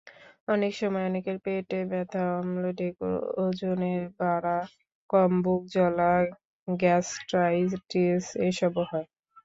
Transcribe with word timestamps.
অনেক 0.47 0.73
সময় 0.77 1.05
অনেকের 1.05 1.37
পেটে 1.45 1.79
ব্যথা, 1.91 2.23
অম্লঢেকুর, 2.39 3.15
ওজনের 3.39 4.01
বাড়া-কম, 4.19 5.31
বুকজ্বলা, 5.43 6.13
গ্যাস্ট্রাইটিস 6.67 8.25
এসবও 8.47 8.83
হয়। 8.91 9.07